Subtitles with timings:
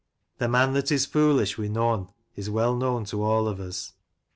[0.39, 3.93] 33 The man that is "foolish wi' noan," is yrell known to all of us.